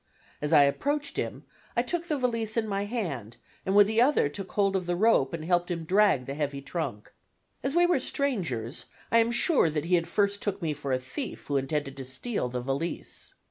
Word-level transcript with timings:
As 0.41 0.51
I 0.51 0.63
approached 0.63 1.17
him 1.17 1.43
I 1.77 1.83
took 1.83 2.07
the 2.07 2.17
valise 2.17 2.57
in 2.57 2.67
my 2.67 2.85
hand 2.85 3.37
and 3.67 3.75
with 3.75 3.85
the 3.85 4.01
other 4.01 4.29
took 4.29 4.53
hold 4.53 4.75
of 4.75 4.87
the 4.87 4.95
rope 4.95 5.31
and 5.31 5.45
helped 5.45 5.69
him 5.69 5.83
drag 5.83 6.25
the 6.25 6.33
heavy 6.33 6.59
trunk. 6.59 7.11
As 7.61 7.75
we 7.75 7.85
were 7.85 7.99
strangers, 7.99 8.85
I 9.11 9.19
am 9.19 9.29
sure 9.29 9.69
that 9.69 9.85
he 9.85 9.97
at 9.97 10.07
first 10.07 10.41
took 10.41 10.59
me 10.59 10.73
for 10.73 10.91
a 10.91 10.97
thief 10.97 11.45
who 11.45 11.57
intended 11.57 11.95
to 11.97 12.05
steal 12.05 12.49
the 12.49 12.61
valise. 12.61 13.35